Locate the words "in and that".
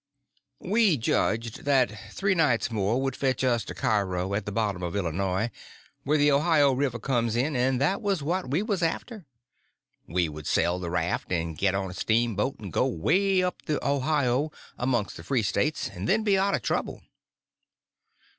7.35-8.01